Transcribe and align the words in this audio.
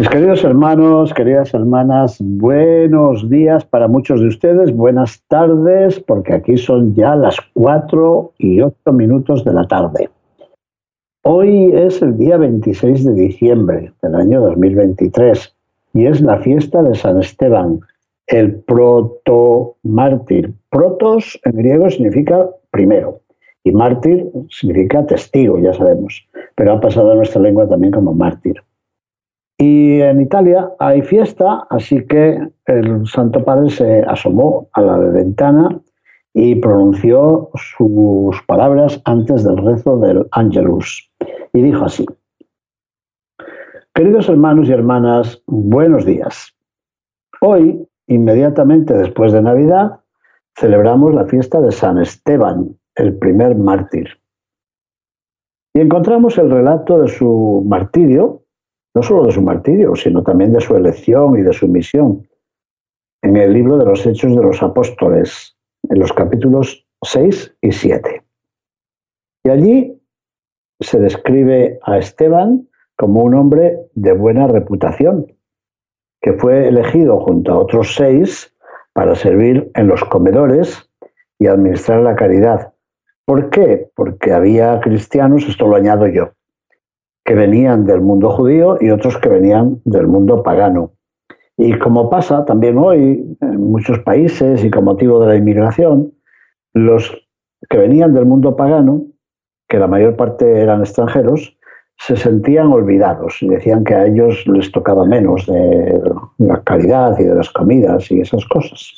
Mis 0.00 0.08
queridos 0.08 0.42
hermanos, 0.44 1.12
queridas 1.12 1.52
hermanas, 1.52 2.16
buenos 2.20 3.28
días 3.28 3.66
para 3.66 3.86
muchos 3.86 4.22
de 4.22 4.28
ustedes, 4.28 4.74
buenas 4.74 5.22
tardes, 5.28 6.00
porque 6.00 6.32
aquí 6.32 6.56
son 6.56 6.94
ya 6.94 7.14
las 7.14 7.36
4 7.52 8.32
y 8.38 8.62
8 8.62 8.92
minutos 8.94 9.44
de 9.44 9.52
la 9.52 9.68
tarde. 9.68 10.08
Hoy 11.22 11.72
es 11.74 12.00
el 12.00 12.16
día 12.16 12.38
26 12.38 13.04
de 13.04 13.12
diciembre 13.12 13.92
del 14.00 14.14
año 14.14 14.40
2023 14.40 15.54
y 15.92 16.06
es 16.06 16.22
la 16.22 16.38
fiesta 16.38 16.82
de 16.82 16.94
San 16.94 17.18
Esteban, 17.18 17.80
el 18.26 18.54
proto-mártir. 18.54 20.54
Protos 20.70 21.38
en 21.44 21.56
griego 21.56 21.90
significa 21.90 22.48
primero 22.70 23.20
y 23.64 23.72
mártir 23.72 24.30
significa 24.48 25.04
testigo, 25.04 25.58
ya 25.58 25.74
sabemos, 25.74 26.26
pero 26.54 26.72
ha 26.72 26.80
pasado 26.80 27.12
a 27.12 27.16
nuestra 27.16 27.42
lengua 27.42 27.68
también 27.68 27.92
como 27.92 28.14
mártir. 28.14 28.62
Y 29.60 30.00
en 30.00 30.22
Italia 30.22 30.70
hay 30.78 31.02
fiesta, 31.02 31.66
así 31.68 32.06
que 32.06 32.48
el 32.64 33.06
Santo 33.06 33.44
Padre 33.44 33.68
se 33.68 34.00
asomó 34.08 34.70
a 34.72 34.80
la 34.80 34.96
ventana 34.96 35.78
y 36.32 36.54
pronunció 36.54 37.50
sus 37.56 38.40
palabras 38.46 39.02
antes 39.04 39.44
del 39.44 39.58
rezo 39.58 39.98
del 39.98 40.26
Angelus. 40.30 41.12
Y 41.52 41.60
dijo 41.60 41.84
así, 41.84 42.06
Queridos 43.92 44.30
hermanos 44.30 44.66
y 44.70 44.72
hermanas, 44.72 45.42
buenos 45.46 46.06
días. 46.06 46.56
Hoy, 47.42 47.86
inmediatamente 48.06 48.94
después 48.94 49.30
de 49.32 49.42
Navidad, 49.42 50.00
celebramos 50.56 51.12
la 51.12 51.26
fiesta 51.26 51.60
de 51.60 51.70
San 51.70 51.98
Esteban, 51.98 52.78
el 52.94 53.18
primer 53.18 53.56
mártir. 53.56 54.08
Y 55.74 55.80
encontramos 55.80 56.38
el 56.38 56.50
relato 56.50 56.98
de 57.02 57.08
su 57.08 57.62
martirio, 57.66 58.40
no 58.94 59.02
solo 59.02 59.26
de 59.26 59.32
su 59.32 59.42
martirio, 59.42 59.94
sino 59.94 60.22
también 60.22 60.52
de 60.52 60.60
su 60.60 60.76
elección 60.76 61.38
y 61.38 61.42
de 61.42 61.52
su 61.52 61.68
misión, 61.68 62.26
en 63.22 63.36
el 63.36 63.52
libro 63.52 63.78
de 63.78 63.84
los 63.84 64.04
Hechos 64.06 64.34
de 64.34 64.42
los 64.42 64.62
Apóstoles, 64.62 65.56
en 65.88 66.00
los 66.00 66.12
capítulos 66.12 66.86
6 67.02 67.56
y 67.60 67.72
7. 67.72 68.22
Y 69.44 69.50
allí 69.50 70.00
se 70.80 70.98
describe 70.98 71.78
a 71.82 71.98
Esteban 71.98 72.68
como 72.96 73.22
un 73.22 73.34
hombre 73.34 73.78
de 73.94 74.12
buena 74.12 74.46
reputación, 74.46 75.26
que 76.20 76.34
fue 76.34 76.68
elegido 76.68 77.20
junto 77.20 77.52
a 77.52 77.58
otros 77.58 77.94
seis 77.94 78.54
para 78.92 79.14
servir 79.14 79.70
en 79.74 79.88
los 79.88 80.04
comedores 80.04 80.90
y 81.38 81.46
administrar 81.46 82.02
la 82.02 82.14
caridad. 82.14 82.74
¿Por 83.24 83.48
qué? 83.50 83.90
Porque 83.94 84.32
había 84.32 84.80
cristianos, 84.80 85.48
esto 85.48 85.66
lo 85.66 85.76
añado 85.76 86.06
yo, 86.08 86.32
que 87.30 87.36
venían 87.36 87.86
del 87.86 88.00
mundo 88.00 88.28
judío 88.28 88.76
y 88.80 88.90
otros 88.90 89.16
que 89.18 89.28
venían 89.28 89.80
del 89.84 90.08
mundo 90.08 90.42
pagano. 90.42 90.94
Y 91.56 91.78
como 91.78 92.10
pasa 92.10 92.44
también 92.44 92.76
hoy 92.76 93.24
en 93.40 93.70
muchos 93.70 94.00
países 94.00 94.64
y 94.64 94.68
con 94.68 94.82
motivo 94.82 95.20
de 95.20 95.28
la 95.28 95.36
inmigración, 95.36 96.12
los 96.74 97.16
que 97.68 97.78
venían 97.78 98.14
del 98.14 98.26
mundo 98.26 98.56
pagano, 98.56 99.04
que 99.68 99.78
la 99.78 99.86
mayor 99.86 100.16
parte 100.16 100.60
eran 100.60 100.80
extranjeros, 100.80 101.56
se 101.98 102.16
sentían 102.16 102.72
olvidados 102.72 103.40
y 103.42 103.48
decían 103.48 103.84
que 103.84 103.94
a 103.94 104.06
ellos 104.06 104.44
les 104.48 104.72
tocaba 104.72 105.04
menos 105.04 105.46
de 105.46 106.02
la 106.38 106.60
calidad 106.64 107.16
y 107.16 107.22
de 107.22 107.34
las 107.36 107.48
comidas 107.50 108.10
y 108.10 108.22
esas 108.22 108.44
cosas. 108.46 108.92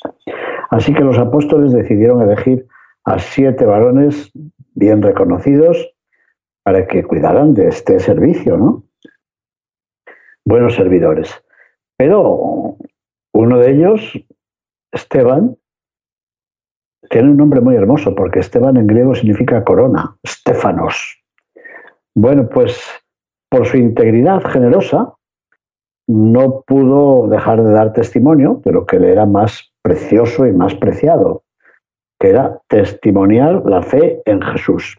Así 0.71 0.91
que 0.91 1.03
los 1.03 1.19
apóstoles 1.19 1.71
decidieron 1.71 2.23
elegir 2.23 2.65
a 3.03 3.19
siete 3.19 3.63
varones 3.63 4.31
bien 4.73 5.03
reconocidos 5.03 5.92
para 6.63 6.87
que 6.87 7.03
cuidaran 7.03 7.53
de 7.53 7.67
este 7.67 7.99
servicio, 7.99 8.57
¿no? 8.57 8.83
Buenos 10.45 10.75
servidores. 10.75 11.43
Pero 11.97 12.77
uno 13.33 13.57
de 13.59 13.71
ellos, 13.71 14.19
Esteban, 14.91 15.57
tiene 17.09 17.31
un 17.31 17.37
nombre 17.37 17.61
muy 17.61 17.75
hermoso, 17.75 18.15
porque 18.15 18.39
Esteban 18.39 18.77
en 18.77 18.87
griego 18.87 19.13
significa 19.13 19.63
corona, 19.63 20.17
Stefanos. 20.25 21.21
Bueno, 22.15 22.47
pues 22.49 22.81
por 23.49 23.65
su 23.65 23.77
integridad 23.77 24.41
generosa, 24.41 25.13
no 26.07 26.61
pudo 26.61 27.27
dejar 27.27 27.63
de 27.63 27.71
dar 27.71 27.93
testimonio 27.93 28.61
de 28.65 28.71
lo 28.71 28.85
que 28.85 28.99
le 28.99 29.11
era 29.11 29.25
más 29.25 29.71
precioso 29.81 30.45
y 30.45 30.51
más 30.51 30.75
preciado, 30.75 31.43
que 32.19 32.29
era 32.29 32.61
testimoniar 32.67 33.63
la 33.65 33.81
fe 33.81 34.21
en 34.25 34.41
Jesús. 34.41 34.97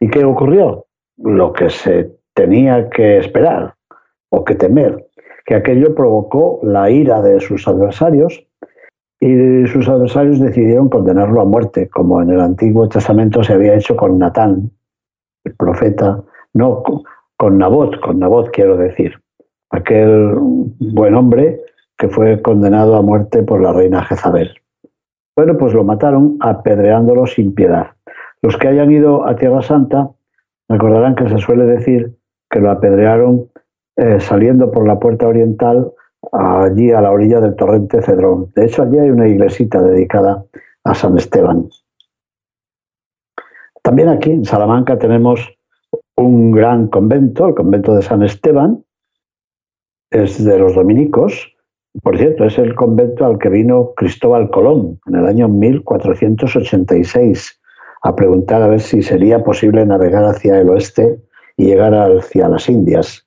¿Y 0.00 0.08
qué 0.08 0.24
ocurrió? 0.24 0.86
Lo 1.22 1.52
que 1.52 1.70
se 1.70 2.10
tenía 2.34 2.88
que 2.90 3.18
esperar 3.18 3.74
o 4.30 4.44
que 4.44 4.54
temer, 4.54 5.06
que 5.44 5.54
aquello 5.54 5.94
provocó 5.94 6.60
la 6.62 6.90
ira 6.90 7.20
de 7.22 7.40
sus 7.40 7.66
adversarios 7.66 8.46
y 9.20 9.66
sus 9.66 9.88
adversarios 9.88 10.40
decidieron 10.40 10.88
condenarlo 10.88 11.40
a 11.40 11.44
muerte, 11.44 11.88
como 11.90 12.22
en 12.22 12.30
el 12.30 12.40
Antiguo 12.40 12.88
Testamento 12.88 13.42
se 13.42 13.52
había 13.52 13.74
hecho 13.74 13.96
con 13.96 14.18
Natán, 14.18 14.70
el 15.44 15.54
profeta, 15.56 16.22
no, 16.54 16.82
con 17.36 17.58
Nabot, 17.58 18.00
con 18.00 18.18
Nabot 18.18 18.50
quiero 18.50 18.76
decir, 18.76 19.20
aquel 19.70 20.34
buen 20.78 21.14
hombre 21.14 21.60
que 21.98 22.08
fue 22.08 22.40
condenado 22.40 22.96
a 22.96 23.02
muerte 23.02 23.42
por 23.42 23.60
la 23.60 23.72
reina 23.72 24.02
Jezabel. 24.04 24.54
Bueno, 25.36 25.56
pues 25.58 25.74
lo 25.74 25.84
mataron 25.84 26.36
apedreándolo 26.40 27.26
sin 27.26 27.54
piedad. 27.54 27.88
Los 28.42 28.56
que 28.56 28.68
hayan 28.68 28.90
ido 28.90 29.26
a 29.26 29.36
Tierra 29.36 29.62
Santa 29.62 30.10
recordarán 30.70 31.16
que 31.16 31.28
se 31.28 31.38
suele 31.38 31.64
decir 31.64 32.16
que 32.48 32.60
lo 32.60 32.70
apedrearon 32.70 33.50
eh, 33.96 34.20
saliendo 34.20 34.70
por 34.70 34.86
la 34.86 34.98
puerta 34.98 35.26
oriental 35.26 35.92
allí 36.32 36.92
a 36.92 37.00
la 37.00 37.10
orilla 37.10 37.40
del 37.40 37.56
torrente 37.56 38.00
Cedrón. 38.02 38.52
De 38.54 38.66
hecho, 38.66 38.82
allí 38.82 38.98
hay 38.98 39.10
una 39.10 39.28
iglesita 39.28 39.82
dedicada 39.82 40.44
a 40.84 40.94
San 40.94 41.18
Esteban. 41.18 41.68
También 43.82 44.08
aquí 44.08 44.30
en 44.30 44.44
Salamanca 44.44 44.98
tenemos 44.98 45.40
un 46.16 46.52
gran 46.52 46.86
convento, 46.86 47.48
el 47.48 47.54
convento 47.54 47.94
de 47.94 48.02
San 48.02 48.22
Esteban, 48.22 48.84
es 50.10 50.44
de 50.44 50.58
los 50.58 50.74
dominicos. 50.74 51.56
Por 52.02 52.16
cierto, 52.16 52.44
es 52.44 52.56
el 52.58 52.76
convento 52.76 53.26
al 53.26 53.38
que 53.38 53.48
vino 53.48 53.92
Cristóbal 53.96 54.50
Colón 54.50 55.00
en 55.06 55.16
el 55.16 55.26
año 55.26 55.48
1486 55.48 57.59
a 58.02 58.16
preguntar 58.16 58.62
a 58.62 58.68
ver 58.68 58.80
si 58.80 59.02
sería 59.02 59.44
posible 59.44 59.84
navegar 59.84 60.24
hacia 60.24 60.58
el 60.60 60.70
oeste 60.70 61.20
y 61.56 61.66
llegar 61.66 61.94
hacia 61.94 62.48
las 62.48 62.68
Indias 62.68 63.24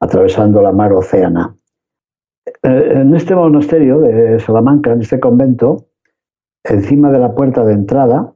atravesando 0.00 0.62
la 0.62 0.72
mar 0.72 0.92
Océana. 0.92 1.56
Eh, 2.62 2.92
en 2.94 3.14
este 3.14 3.34
monasterio 3.34 4.00
de 4.00 4.38
Salamanca, 4.40 4.92
en 4.92 5.02
este 5.02 5.18
convento, 5.18 5.86
encima 6.64 7.10
de 7.10 7.18
la 7.18 7.34
puerta 7.34 7.64
de 7.64 7.72
entrada, 7.72 8.32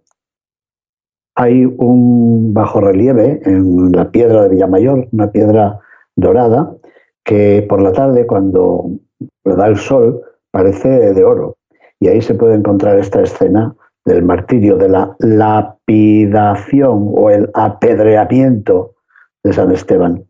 hay 1.34 1.64
un 1.64 2.52
bajo 2.52 2.80
relieve 2.80 3.40
en 3.44 3.92
la 3.92 4.10
piedra 4.10 4.42
de 4.42 4.50
Villamayor, 4.50 5.08
una 5.12 5.30
piedra 5.30 5.80
dorada, 6.16 6.74
que 7.24 7.64
por 7.68 7.80
la 7.80 7.92
tarde, 7.92 8.26
cuando 8.26 8.90
le 9.44 9.54
da 9.54 9.66
el 9.66 9.76
sol, 9.76 10.20
parece 10.50 11.14
de 11.14 11.24
oro. 11.24 11.56
Y 12.00 12.08
ahí 12.08 12.20
se 12.20 12.34
puede 12.34 12.54
encontrar 12.54 12.98
esta 12.98 13.22
escena 13.22 13.74
del 14.04 14.22
martirio, 14.22 14.76
de 14.76 14.88
la 14.88 15.16
lapidación 15.18 17.12
o 17.14 17.30
el 17.30 17.50
apedreamiento 17.54 18.94
de 19.44 19.52
San 19.52 19.70
Esteban. 19.72 20.24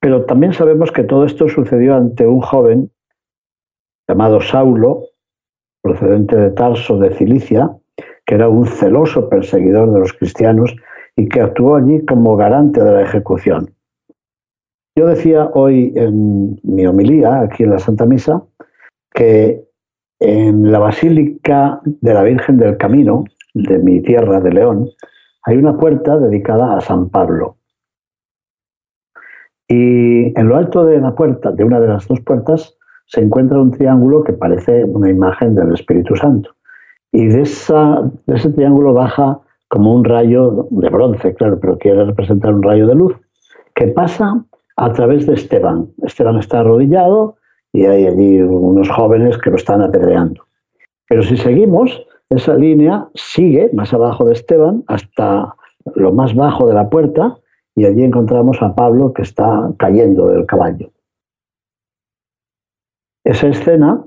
Pero 0.00 0.24
también 0.24 0.52
sabemos 0.52 0.92
que 0.92 1.04
todo 1.04 1.24
esto 1.24 1.48
sucedió 1.48 1.94
ante 1.94 2.26
un 2.26 2.40
joven 2.40 2.90
llamado 4.08 4.40
Saulo, 4.40 5.04
procedente 5.82 6.36
de 6.36 6.50
Tarso 6.50 6.98
de 6.98 7.14
Cilicia, 7.14 7.70
que 8.26 8.34
era 8.34 8.48
un 8.48 8.66
celoso 8.66 9.28
perseguidor 9.28 9.92
de 9.92 10.00
los 10.00 10.12
cristianos 10.12 10.74
y 11.16 11.28
que 11.28 11.40
actuó 11.40 11.76
allí 11.76 12.04
como 12.06 12.36
garante 12.36 12.82
de 12.82 12.92
la 12.92 13.02
ejecución. 13.02 13.74
Yo 14.96 15.06
decía 15.06 15.50
hoy 15.54 15.92
en 15.96 16.58
mi 16.62 16.86
homilía, 16.86 17.40
aquí 17.40 17.62
en 17.62 17.70
la 17.70 17.78
Santa 17.78 18.06
Misa, 18.06 18.42
que 19.12 19.64
en 20.20 20.70
la 20.70 20.78
Basílica 20.78 21.80
de 21.84 22.14
la 22.14 22.22
Virgen 22.22 22.58
del 22.58 22.76
Camino, 22.76 23.24
de 23.54 23.78
mi 23.78 24.00
tierra, 24.02 24.40
de 24.40 24.52
León, 24.52 24.88
hay 25.44 25.56
una 25.56 25.76
puerta 25.76 26.18
dedicada 26.18 26.76
a 26.76 26.80
San 26.80 27.08
Pablo. 27.08 27.56
Y 29.66 30.38
en 30.38 30.48
lo 30.48 30.56
alto 30.56 30.84
de 30.84 31.00
la 31.00 31.14
puerta, 31.14 31.52
de 31.52 31.64
una 31.64 31.80
de 31.80 31.88
las 31.88 32.06
dos 32.06 32.20
puertas, 32.20 32.76
se 33.06 33.20
encuentra 33.20 33.60
un 33.60 33.70
triángulo 33.70 34.22
que 34.22 34.32
parece 34.32 34.84
una 34.84 35.08
imagen 35.08 35.54
del 35.54 35.72
Espíritu 35.72 36.14
Santo. 36.16 36.50
Y 37.12 37.26
de, 37.26 37.42
ese 37.42 38.50
triángulo 38.54 38.92
baja 38.92 39.40
como 39.68 39.94
un 39.94 40.04
rayo 40.04 40.68
de 40.70 40.88
bronce, 40.90 41.34
claro, 41.34 41.58
pero 41.60 41.78
quiere 41.78 42.04
representar 42.04 42.54
un 42.54 42.62
rayo 42.62 42.86
de 42.86 42.94
luz, 42.94 43.14
que 43.74 43.88
pasa 43.88 44.44
a 44.76 44.92
través 44.92 45.26
de 45.26 45.34
Esteban. 45.34 45.88
Esteban 46.02 46.38
está 46.38 46.60
arrodillado 46.60 47.36
y 47.72 47.84
hay 47.86 48.06
allí 48.06 48.40
unos 48.42 48.88
jóvenes 48.90 49.38
que 49.38 49.50
lo 49.50 49.56
están 49.56 49.82
apedreando. 49.82 50.44
Pero 51.08 51.22
si 51.22 51.36
seguimos, 51.36 52.04
esa 52.30 52.54
línea 52.54 53.08
sigue 53.14 53.70
más 53.72 53.92
abajo 53.92 54.24
de 54.24 54.32
Esteban 54.32 54.84
hasta 54.86 55.54
lo 55.94 56.12
más 56.12 56.34
bajo 56.34 56.66
de 56.66 56.74
la 56.74 56.88
puerta 56.88 57.36
y 57.74 57.84
allí 57.86 58.04
encontramos 58.04 58.60
a 58.62 58.74
Pablo 58.74 59.12
que 59.12 59.22
está 59.22 59.70
cayendo 59.78 60.28
del 60.28 60.46
caballo. 60.46 60.90
Esa 63.24 63.48
escena 63.48 64.04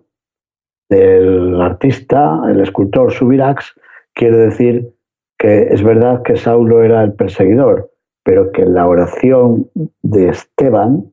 del 0.89 1.62
artista, 1.62 2.42
el 2.50 2.62
escultor 2.62 3.12
Subirax, 3.12 3.74
quiere 4.13 4.38
decir 4.38 4.94
que 5.38 5.63
es 5.63 5.83
verdad 5.83 6.24
que 6.24 6.36
Saulo 6.36 6.83
era 6.83 7.04
el 7.04 7.13
perseguidor, 7.13 7.92
pero 8.24 8.51
que 8.51 8.66
la 8.66 8.88
oración 8.88 9.69
de 10.01 10.30
Esteban 10.30 11.12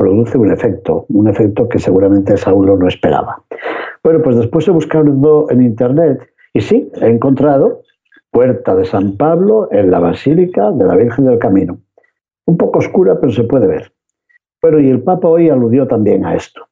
produce 0.00 0.38
un 0.38 0.50
efecto, 0.50 1.04
un 1.10 1.28
efecto 1.28 1.68
que 1.68 1.78
seguramente 1.78 2.38
Saulo 2.38 2.74
no 2.74 2.88
esperaba. 2.88 3.44
Bueno, 4.02 4.22
pues 4.22 4.36
después 4.36 4.66
he 4.66 4.70
buscado 4.70 5.46
en 5.50 5.62
internet 5.62 6.26
y 6.54 6.62
sí, 6.62 6.90
he 7.02 7.06
encontrado 7.06 7.82
Puerta 8.30 8.74
de 8.74 8.86
San 8.86 9.18
Pablo 9.18 9.68
en 9.70 9.90
la 9.90 9.98
Basílica 9.98 10.70
de 10.70 10.86
la 10.86 10.96
Virgen 10.96 11.26
del 11.26 11.38
Camino. 11.38 11.80
Un 12.46 12.56
poco 12.56 12.78
oscura, 12.78 13.20
pero 13.20 13.30
se 13.30 13.44
puede 13.44 13.66
ver. 13.66 13.92
Bueno, 14.62 14.80
y 14.80 14.88
el 14.88 15.02
Papa 15.02 15.28
hoy 15.28 15.50
aludió 15.50 15.86
también 15.86 16.24
a 16.24 16.34
esto. 16.34 16.66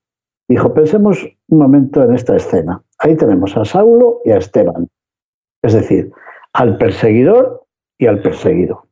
Dijo, 0.49 0.73
pensemos 0.73 1.29
un 1.49 1.59
momento 1.59 2.03
en 2.03 2.15
esta 2.15 2.35
escena. 2.35 2.83
Ahí 2.99 3.15
tenemos 3.15 3.55
a 3.59 3.67
Saulo 3.67 4.23
y 4.25 4.31
a 4.31 4.39
Esteban. 4.39 4.89
Es 5.63 5.75
decir, 5.75 6.11
al 6.55 6.79
perseguidor 6.79 7.67
y 7.99 8.07
al 8.07 8.23
perseguido. 8.23 8.87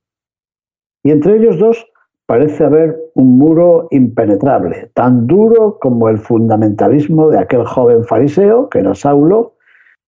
Y 1.02 1.10
entre 1.12 1.36
ellos 1.36 1.58
dos 1.58 1.86
parece 2.26 2.64
haber 2.64 2.96
un 3.14 3.38
muro 3.38 3.88
impenetrable, 3.90 4.90
tan 4.94 5.26
duro 5.26 5.78
como 5.80 6.08
el 6.08 6.18
fundamentalismo 6.18 7.30
de 7.30 7.38
aquel 7.38 7.64
joven 7.64 8.04
fariseo, 8.04 8.68
que 8.68 8.80
era 8.80 8.94
Saulo, 8.94 9.54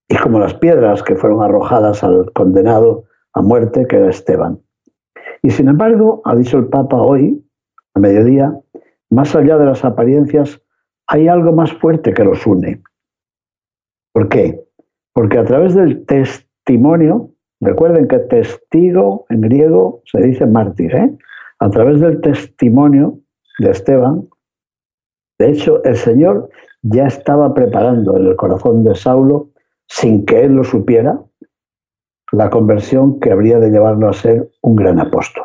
y 0.08 0.16
como 0.16 0.38
las 0.38 0.54
piedras 0.54 1.02
que 1.02 1.14
fueron 1.14 1.42
arrojadas 1.42 2.02
al 2.02 2.32
condenado 2.32 3.04
a 3.34 3.42
muerte, 3.42 3.86
que 3.86 3.96
era 3.96 4.10
Esteban. 4.10 4.58
Y 5.42 5.50
sin 5.50 5.68
embargo, 5.68 6.20
ha 6.24 6.34
dicho 6.34 6.58
el 6.58 6.66
Papa 6.66 6.96
hoy, 6.96 7.44
a 7.94 8.00
mediodía, 8.00 8.58
más 9.10 9.34
allá 9.36 9.56
de 9.56 9.66
las 9.66 9.84
apariencias, 9.84 10.60
hay 11.06 11.28
algo 11.28 11.52
más 11.52 11.72
fuerte 11.72 12.12
que 12.12 12.24
los 12.24 12.46
une. 12.46 12.82
¿Por 14.12 14.28
qué? 14.28 14.60
Porque 15.12 15.38
a 15.38 15.44
través 15.44 15.74
del 15.74 16.04
testimonio, 16.06 17.30
recuerden 17.60 18.08
que 18.08 18.18
testigo 18.18 19.24
en 19.28 19.42
griego 19.42 20.02
se 20.04 20.20
dice 20.20 20.46
mártir, 20.46 20.94
¿eh? 20.94 21.16
A 21.60 21.70
través 21.70 22.00
del 22.00 22.20
testimonio 22.20 23.18
de 23.58 23.70
Esteban, 23.70 24.28
de 25.38 25.50
hecho, 25.50 25.82
el 25.84 25.96
Señor 25.96 26.50
ya 26.82 27.06
estaba 27.06 27.54
preparando 27.54 28.16
en 28.16 28.26
el 28.26 28.36
corazón 28.36 28.84
de 28.84 28.94
Saulo, 28.94 29.50
sin 29.86 30.26
que 30.26 30.42
él 30.42 30.52
lo 30.52 30.64
supiera, 30.64 31.20
la 32.32 32.50
conversión 32.50 33.20
que 33.20 33.30
habría 33.30 33.58
de 33.58 33.70
llevarlo 33.70 34.08
a 34.08 34.12
ser 34.12 34.50
un 34.62 34.76
gran 34.76 35.00
apóstol. 35.00 35.44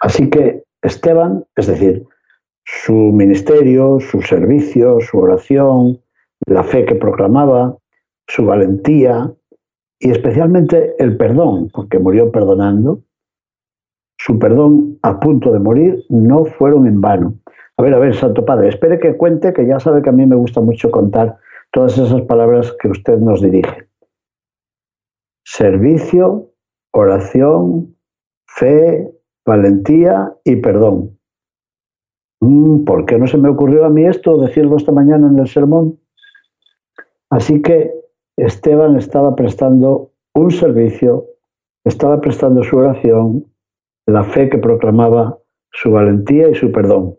Así 0.00 0.28
que 0.28 0.62
Esteban, 0.82 1.44
es 1.56 1.66
decir, 1.66 2.04
su 2.64 2.92
ministerio, 2.92 3.98
su 4.00 4.22
servicio, 4.22 5.00
su 5.00 5.18
oración, 5.18 6.00
la 6.46 6.62
fe 6.62 6.84
que 6.84 6.94
proclamaba, 6.94 7.76
su 8.26 8.44
valentía 8.44 9.32
y 9.98 10.10
especialmente 10.10 10.94
el 10.98 11.16
perdón, 11.16 11.70
porque 11.72 11.98
murió 11.98 12.30
perdonando, 12.30 13.00
su 14.18 14.38
perdón 14.38 14.98
a 15.02 15.18
punto 15.20 15.52
de 15.52 15.58
morir 15.58 16.04
no 16.08 16.44
fueron 16.44 16.86
en 16.86 17.00
vano. 17.00 17.34
A 17.76 17.82
ver, 17.82 17.94
a 17.94 17.98
ver, 17.98 18.14
Santo 18.14 18.44
Padre, 18.44 18.68
espere 18.68 18.98
que 18.98 19.16
cuente, 19.16 19.52
que 19.52 19.66
ya 19.66 19.80
sabe 19.80 20.02
que 20.02 20.10
a 20.10 20.12
mí 20.12 20.26
me 20.26 20.36
gusta 20.36 20.60
mucho 20.60 20.90
contar 20.90 21.36
todas 21.72 21.98
esas 21.98 22.22
palabras 22.22 22.74
que 22.80 22.88
usted 22.88 23.18
nos 23.18 23.42
dirige. 23.42 23.88
Servicio, 25.44 26.52
oración, 26.92 27.96
fe, 28.46 29.10
valentía 29.44 30.32
y 30.44 30.56
perdón. 30.56 31.18
Mm, 32.40 32.84
¿Por 32.84 33.06
qué 33.06 33.18
no 33.18 33.26
se 33.26 33.38
me 33.38 33.48
ocurrió 33.48 33.84
a 33.84 33.90
mí 33.90 34.06
esto, 34.06 34.38
decirlo 34.38 34.76
esta 34.76 34.92
mañana 34.92 35.28
en 35.28 35.38
el 35.38 35.48
sermón? 35.48 35.98
Así 37.30 37.60
que 37.62 37.92
Esteban 38.36 38.96
estaba 38.96 39.34
prestando 39.34 40.12
un 40.34 40.50
servicio, 40.50 41.26
estaba 41.84 42.20
prestando 42.20 42.62
su 42.62 42.76
oración, 42.76 43.46
la 44.06 44.24
fe 44.24 44.48
que 44.48 44.58
proclamaba 44.58 45.38
su 45.72 45.90
valentía 45.90 46.48
y 46.48 46.54
su 46.54 46.70
perdón. 46.72 47.16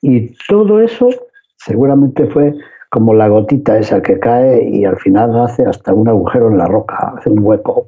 Y 0.00 0.34
todo 0.48 0.80
eso 0.80 1.08
seguramente 1.56 2.26
fue 2.26 2.54
como 2.90 3.14
la 3.14 3.28
gotita 3.28 3.78
esa 3.78 4.02
que 4.02 4.18
cae 4.18 4.68
y 4.68 4.84
al 4.84 4.98
final 4.98 5.38
hace 5.40 5.64
hasta 5.64 5.94
un 5.94 6.08
agujero 6.08 6.50
en 6.50 6.58
la 6.58 6.66
roca, 6.66 7.14
hace 7.16 7.30
un 7.30 7.38
hueco. 7.40 7.86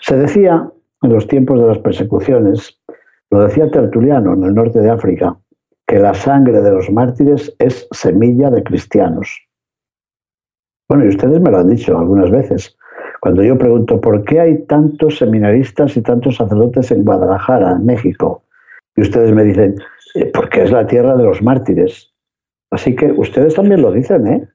Se 0.00 0.16
decía 0.16 0.70
en 1.02 1.12
los 1.12 1.26
tiempos 1.26 1.60
de 1.60 1.66
las 1.66 1.78
persecuciones, 1.78 2.80
lo 3.30 3.44
decía 3.44 3.70
Tertuliano 3.70 4.34
en 4.34 4.44
el 4.44 4.54
norte 4.54 4.80
de 4.80 4.90
África, 4.90 5.36
que 5.86 5.98
la 5.98 6.14
sangre 6.14 6.62
de 6.62 6.70
los 6.70 6.90
mártires 6.90 7.54
es 7.58 7.88
semilla 7.90 8.50
de 8.50 8.62
cristianos. 8.62 9.46
Bueno, 10.88 11.04
y 11.04 11.08
ustedes 11.08 11.40
me 11.40 11.50
lo 11.50 11.58
han 11.58 11.68
dicho 11.68 11.96
algunas 11.98 12.30
veces. 12.30 12.76
Cuando 13.20 13.42
yo 13.42 13.58
pregunto 13.58 14.00
por 14.00 14.24
qué 14.24 14.40
hay 14.40 14.58
tantos 14.64 15.18
seminaristas 15.18 15.96
y 15.96 16.02
tantos 16.02 16.36
sacerdotes 16.36 16.90
en 16.90 17.04
Guadalajara, 17.04 17.72
en 17.72 17.86
México, 17.86 18.42
y 18.96 19.02
ustedes 19.02 19.32
me 19.32 19.44
dicen, 19.44 19.76
eh, 20.14 20.30
porque 20.32 20.62
es 20.62 20.70
la 20.70 20.86
tierra 20.86 21.16
de 21.16 21.24
los 21.24 21.42
mártires. 21.42 22.12
Así 22.70 22.94
que 22.96 23.12
ustedes 23.12 23.54
también 23.54 23.82
lo 23.82 23.92
dicen, 23.92 24.26
¿eh? 24.26 24.48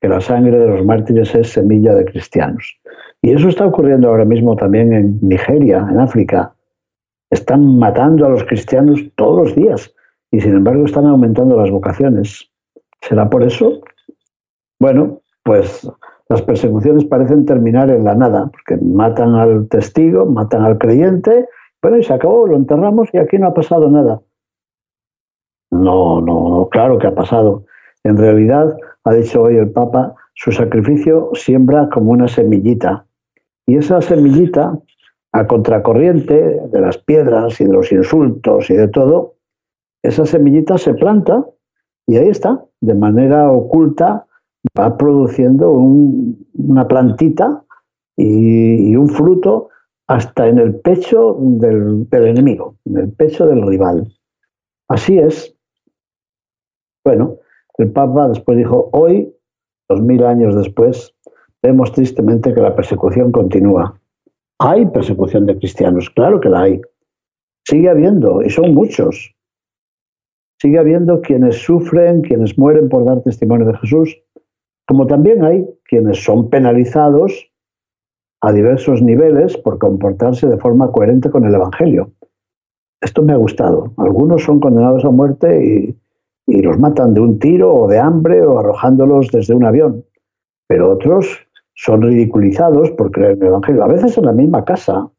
que 0.00 0.08
la 0.08 0.20
sangre 0.20 0.58
de 0.58 0.66
los 0.66 0.84
mártires 0.84 1.34
es 1.34 1.50
semilla 1.50 1.94
de 1.94 2.04
cristianos. 2.04 2.78
Y 3.22 3.32
eso 3.32 3.48
está 3.48 3.66
ocurriendo 3.66 4.08
ahora 4.08 4.24
mismo 4.24 4.54
también 4.56 4.92
en 4.92 5.18
Nigeria, 5.22 5.86
en 5.90 5.98
África. 5.98 6.54
Están 7.30 7.78
matando 7.78 8.26
a 8.26 8.28
los 8.28 8.44
cristianos 8.44 9.00
todos 9.16 9.48
los 9.48 9.56
días 9.56 9.94
y 10.30 10.40
sin 10.40 10.54
embargo 10.54 10.84
están 10.84 11.06
aumentando 11.06 11.56
las 11.56 11.70
vocaciones. 11.70 12.50
¿Será 13.00 13.28
por 13.28 13.42
eso? 13.42 13.80
Bueno, 14.78 15.22
pues 15.42 15.88
las 16.28 16.42
persecuciones 16.42 17.04
parecen 17.04 17.46
terminar 17.46 17.90
en 17.90 18.04
la 18.04 18.14
nada, 18.14 18.50
porque 18.50 18.82
matan 18.82 19.34
al 19.34 19.68
testigo, 19.68 20.26
matan 20.26 20.62
al 20.62 20.78
creyente, 20.78 21.48
bueno, 21.80 21.98
y 21.98 22.02
se 22.02 22.12
acabó, 22.12 22.46
lo 22.46 22.56
enterramos 22.56 23.08
y 23.12 23.18
aquí 23.18 23.38
no 23.38 23.48
ha 23.48 23.54
pasado 23.54 23.88
nada. 23.88 24.20
No, 25.70 26.20
no, 26.20 26.68
claro 26.70 26.98
que 26.98 27.06
ha 27.06 27.14
pasado. 27.14 27.64
En 28.02 28.16
realidad, 28.16 28.76
ha 29.04 29.12
dicho 29.12 29.42
hoy 29.42 29.56
el 29.56 29.70
Papa, 29.70 30.14
su 30.34 30.52
sacrificio 30.52 31.30
siembra 31.34 31.88
como 31.90 32.10
una 32.10 32.28
semillita. 32.28 33.06
Y 33.66 33.76
esa 33.76 34.00
semillita, 34.00 34.78
a 35.32 35.46
contracorriente 35.46 36.60
de 36.72 36.80
las 36.80 36.98
piedras 36.98 37.60
y 37.60 37.64
de 37.64 37.72
los 37.72 37.92
insultos 37.92 38.70
y 38.70 38.74
de 38.74 38.88
todo, 38.88 39.34
esa 40.02 40.24
semillita 40.24 40.78
se 40.78 40.94
planta 40.94 41.44
y 42.06 42.16
ahí 42.16 42.28
está, 42.28 42.64
de 42.80 42.94
manera 42.94 43.50
oculta, 43.50 44.25
va 44.78 44.96
produciendo 44.96 45.70
una 45.72 46.88
plantita 46.88 47.64
y, 48.16 48.96
un 48.96 49.08
fruto 49.08 49.68
hasta 50.08 50.48
en 50.48 50.58
el 50.58 50.76
pecho 50.76 51.36
del, 51.38 52.06
enemigo, 52.10 52.76
en 52.84 52.98
el 52.98 53.12
pecho 53.12 53.46
del 53.46 53.66
rival. 53.66 54.12
Así 54.88 55.18
es. 55.18 55.54
Bueno, 57.04 57.36
el 57.78 57.90
Papa 57.90 58.28
después 58.28 58.56
dijo, 58.56 58.88
hoy, 58.92 59.32
dos 59.88 60.00
mil 60.00 60.24
años 60.24 60.54
después, 60.54 61.14
vemos 61.62 61.92
tristemente 61.92 62.54
que 62.54 62.60
la 62.60 62.74
persecución 62.74 63.32
continúa. 63.32 64.00
Hay 64.58 64.86
persecución 64.86 65.46
de 65.46 65.58
cristianos, 65.58 66.08
claro 66.10 66.40
que 66.40 66.48
la 66.48 66.62
hay. 66.62 66.80
Sigue 67.64 67.90
habiendo, 67.90 68.42
y 68.42 68.50
son 68.50 68.74
muchos. 68.74 69.34
Sigue 70.60 70.78
habiendo 70.78 71.20
quienes 71.20 71.56
sufren, 71.56 72.22
quienes 72.22 72.56
mueren 72.56 72.88
por 72.88 73.04
dar 73.04 73.22
testimonio 73.22 73.66
de 73.66 73.76
Jesús, 73.78 74.16
como 74.86 75.06
también 75.06 75.44
hay 75.44 75.66
quienes 75.84 76.22
son 76.24 76.48
penalizados 76.48 77.50
a 78.40 78.52
diversos 78.52 79.02
niveles 79.02 79.56
por 79.56 79.78
comportarse 79.78 80.46
de 80.46 80.58
forma 80.58 80.90
coherente 80.92 81.30
con 81.30 81.44
el 81.44 81.54
Evangelio. 81.54 82.12
Esto 83.00 83.22
me 83.22 83.32
ha 83.32 83.36
gustado. 83.36 83.92
Algunos 83.96 84.42
son 84.44 84.60
condenados 84.60 85.04
a 85.04 85.10
muerte 85.10 85.64
y, 85.64 85.96
los 86.62 86.78
matan 86.78 87.12
de 87.12 87.20
un 87.20 87.40
tiro 87.40 87.74
o 87.74 87.88
de 87.88 87.98
hambre 87.98 88.40
o 88.40 88.60
arrojándolos 88.60 89.32
desde 89.32 89.52
un 89.52 89.64
avión. 89.64 90.04
Pero 90.68 90.92
otros 90.92 91.26
son 91.74 92.02
ridiculizados 92.02 92.92
por 92.92 93.10
creer 93.10 93.32
en 93.32 93.42
el 93.42 93.48
Evangelio. 93.48 93.82
A 93.82 93.88
veces 93.88 94.16
en 94.16 94.26
la 94.26 94.32
misma 94.32 94.64
casa. 94.64 95.10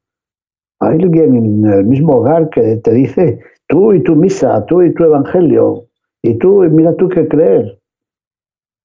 Hay 0.79 0.93
alguien 0.93 1.35
en 1.35 1.65
el 1.65 1.85
mismo 1.85 2.17
hogar 2.17 2.49
que 2.49 2.77
te 2.77 2.93
dice, 2.93 3.39
tú 3.67 3.93
y 3.93 4.01
tu 4.03 4.15
misa, 4.15 4.65
tú 4.67 4.81
y 4.83 4.93
tu 4.93 5.03
evangelio, 5.03 5.87
y 6.21 6.35
tú, 6.35 6.61
mira 6.71 6.95
tú 6.95 7.09
qué 7.09 7.27
creer. 7.27 7.79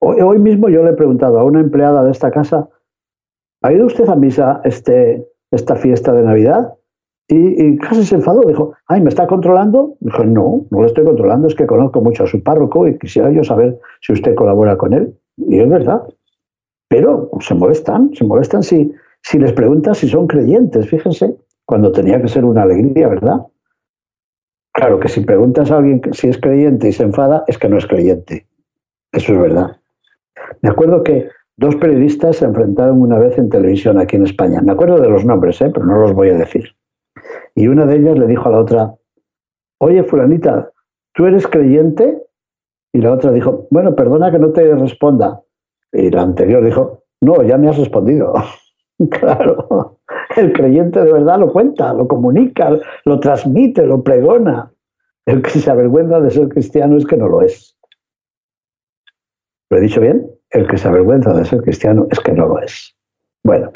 Hoy, 0.04 0.40
mismo 0.40 0.68
yo 0.68 0.82
le 0.82 0.90
he 0.90 0.94
preguntado 0.94 1.38
a 1.38 1.44
una 1.44 1.61
empleada 1.61 2.02
de 2.02 2.11
esta 2.11 2.32
casa, 2.32 2.68
¿ha 3.62 3.73
ido 3.73 3.87
usted 3.87 4.09
a 4.09 4.16
misa 4.16 4.61
este, 4.64 5.25
esta 5.52 5.76
fiesta 5.76 6.12
de 6.12 6.25
Navidad? 6.25 6.75
Y, 7.28 7.76
casi 7.78 8.04
se 8.04 8.16
enfadó, 8.16 8.40
dijo, 8.40 8.75
ay, 8.88 9.00
¿me 9.00 9.11
está 9.11 9.28
controlando? 9.28 9.94
Dijo, 10.00 10.25
no, 10.25 10.66
no 10.71 10.80
lo 10.80 10.87
estoy 10.87 11.04
controlando, 11.04 11.47
es 11.47 11.54
que 11.54 11.68
conozco 11.68 12.00
mucho 12.00 12.25
a 12.25 12.26
su 12.26 12.42
párroco 12.42 12.88
y 12.88 12.99
quisiera 12.99 13.30
yo 13.30 13.44
saber 13.44 13.78
si 14.00 14.12
usted 14.12 14.35
colabora 14.35 14.76
con 14.76 14.92
él. 14.92 15.16
Y 15.37 15.61
es 15.61 15.68
verdad. 15.68 16.02
Pero 16.88 17.30
se 17.38 17.54
molestan, 17.54 18.12
se 18.12 18.25
molestan 18.25 18.64
si, 18.64 18.92
si 19.23 19.38
les 19.38 19.52
preguntas 19.52 19.99
si 19.99 20.09
son 20.09 20.26
creyentes, 20.26 20.88
fíjense, 20.88 21.37
cuando 21.64 21.92
tenía 21.92 22.21
que 22.21 22.26
ser 22.26 22.44
una 22.44 22.62
alegría, 22.62 23.06
¿verdad? 23.06 23.47
Claro 24.75 24.99
que 24.99 25.09
si 25.09 25.21
preguntas 25.21 25.71
a 25.71 25.76
alguien 25.76 26.02
si 26.12 26.28
es 26.28 26.38
creyente 26.38 26.88
y 26.88 26.92
se 26.92 27.04
enfada, 27.04 27.44
es 27.47 27.56
que 27.56 27.68
no 27.68 27.78
es 27.78 27.87
creyente. 27.87 28.49
Eso 29.12 29.35
es 29.35 29.38
verdad. 29.38 29.76
Me 30.60 30.70
acuerdo 30.70 31.02
que 31.02 31.28
dos 31.56 31.76
periodistas 31.76 32.36
se 32.36 32.44
enfrentaron 32.44 33.00
una 33.00 33.18
vez 33.18 33.38
en 33.38 33.48
televisión 33.48 33.98
aquí 33.98 34.16
en 34.16 34.24
España. 34.24 34.60
Me 34.62 34.72
acuerdo 34.72 35.00
de 35.00 35.08
los 35.08 35.24
nombres, 35.24 35.60
¿eh? 35.60 35.70
pero 35.72 35.86
no 35.86 35.98
los 35.98 36.12
voy 36.12 36.30
a 36.30 36.34
decir. 36.34 36.74
Y 37.54 37.68
una 37.68 37.86
de 37.86 37.96
ellas 37.96 38.18
le 38.18 38.26
dijo 38.26 38.48
a 38.48 38.52
la 38.52 38.58
otra, 38.60 38.94
oye, 39.78 40.02
fulanita, 40.04 40.70
¿tú 41.14 41.26
eres 41.26 41.46
creyente? 41.46 42.22
Y 42.92 43.00
la 43.00 43.12
otra 43.12 43.32
dijo, 43.32 43.66
bueno, 43.70 43.94
perdona 43.94 44.30
que 44.30 44.38
no 44.38 44.52
te 44.52 44.74
responda. 44.74 45.40
Y 45.92 46.10
la 46.10 46.22
anterior 46.22 46.64
dijo, 46.64 47.04
no, 47.20 47.42
ya 47.42 47.58
me 47.58 47.68
has 47.68 47.78
respondido. 47.78 48.34
claro, 49.10 49.98
el 50.36 50.52
creyente 50.52 51.04
de 51.04 51.12
verdad 51.12 51.38
lo 51.38 51.52
cuenta, 51.52 51.92
lo 51.92 52.08
comunica, 52.08 52.78
lo 53.04 53.20
transmite, 53.20 53.86
lo 53.86 54.02
pregona. 54.02 54.72
El 55.26 55.42
que 55.42 55.50
se 55.50 55.70
avergüenza 55.70 56.20
de 56.20 56.30
ser 56.30 56.48
cristiano 56.48 56.96
es 56.96 57.06
que 57.06 57.16
no 57.16 57.28
lo 57.28 57.42
es. 57.42 57.76
¿Lo 59.73 59.79
he 59.79 59.81
dicho 59.81 60.02
bien? 60.02 60.31
El 60.50 60.69
que 60.69 60.76
se 60.76 60.87
avergüenza 60.87 61.33
de 61.33 61.47
ser 61.47 61.62
cristiano 61.62 62.07
es 62.11 62.21
que 62.21 62.33
no 62.33 62.47
lo 62.47 62.61
es. 62.61 62.95
Bueno, 63.43 63.73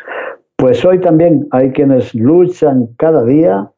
pues 0.57 0.85
hoy 0.85 1.01
también 1.01 1.49
hay 1.53 1.73
quienes 1.73 2.15
luchan 2.15 2.89
cada 2.99 3.25
día 3.25 3.73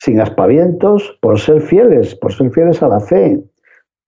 sin 0.00 0.18
aspavientos 0.18 1.18
por 1.20 1.38
ser 1.38 1.60
fieles, 1.60 2.14
por 2.14 2.32
ser 2.32 2.50
fieles 2.52 2.82
a 2.82 2.88
la 2.88 3.00
fe, 3.00 3.38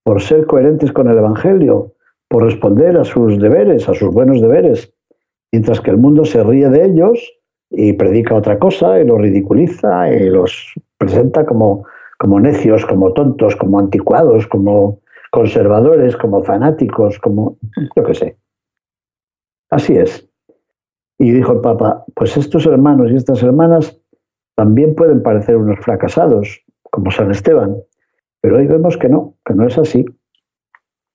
por 0.04 0.22
ser 0.22 0.46
coherentes 0.46 0.90
con 0.90 1.10
el 1.10 1.18
Evangelio, 1.18 1.92
por 2.28 2.44
responder 2.44 2.96
a 2.96 3.04
sus 3.04 3.38
deberes, 3.38 3.86
a 3.86 3.92
sus 3.92 4.10
buenos 4.10 4.40
deberes, 4.40 4.90
mientras 5.52 5.82
que 5.82 5.90
el 5.90 5.98
mundo 5.98 6.24
se 6.24 6.42
ríe 6.42 6.70
de 6.70 6.82
ellos 6.82 7.30
y 7.68 7.92
predica 7.92 8.34
otra 8.34 8.58
cosa 8.58 8.98
y 8.98 9.04
los 9.04 9.20
ridiculiza 9.20 10.10
y 10.14 10.30
los 10.30 10.72
presenta 10.96 11.44
como, 11.44 11.84
como 12.18 12.40
necios, 12.40 12.86
como 12.86 13.12
tontos, 13.12 13.54
como 13.54 13.78
anticuados, 13.78 14.46
como 14.46 15.02
conservadores, 15.38 16.16
como 16.16 16.42
fanáticos, 16.42 17.20
como 17.20 17.58
yo 17.94 18.02
qué 18.02 18.14
sé. 18.14 18.38
Así 19.70 19.94
es. 19.94 20.28
Y 21.16 21.30
dijo 21.30 21.52
el 21.52 21.60
Papa, 21.60 22.04
pues 22.16 22.36
estos 22.36 22.66
hermanos 22.66 23.12
y 23.12 23.14
estas 23.14 23.40
hermanas 23.44 24.00
también 24.56 24.96
pueden 24.96 25.22
parecer 25.22 25.56
unos 25.56 25.78
fracasados, 25.78 26.60
como 26.90 27.12
San 27.12 27.30
Esteban, 27.30 27.76
pero 28.40 28.56
hoy 28.56 28.66
vemos 28.66 28.96
que 28.96 29.08
no, 29.08 29.36
que 29.44 29.54
no 29.54 29.64
es 29.64 29.78
así. 29.78 30.04